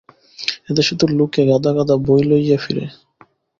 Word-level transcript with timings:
এদেশে 0.69 0.93
তো 0.99 1.05
লোকে 1.17 1.41
গাদা 1.49 1.71
গাদা 1.77 1.95
বই 2.05 2.21
লইয়া 2.29 2.57
ফিরে। 2.63 2.85